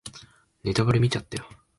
[0.63, 1.47] ネタバレ見ちゃったよ